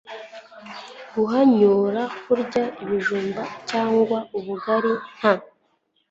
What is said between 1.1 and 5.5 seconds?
guhanyura kurya ibijumba cyangwa ubugari nta